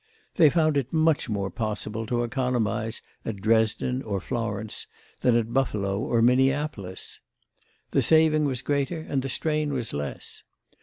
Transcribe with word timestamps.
They 0.33 0.49
found 0.49 0.77
it 0.77 0.91
much 0.91 1.29
more 1.29 1.51
possible 1.51 2.07
to 2.07 2.23
economise 2.23 3.03
at 3.23 3.35
Dresden 3.35 4.01
or 4.01 4.19
Florence 4.19 4.87
than 5.19 5.37
at 5.37 5.53
Buffalo 5.53 5.99
or 5.99 6.23
Minneapolis. 6.23 7.19
The 7.91 8.01
saving 8.01 8.45
was 8.45 8.63
greater 8.63 9.01
and 9.01 9.21
the 9.21 9.29
strain 9.29 9.73
was 9.73 9.93
less. 9.93 10.41